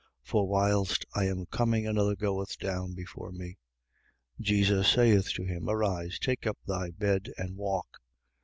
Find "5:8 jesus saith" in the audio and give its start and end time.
4.39-5.29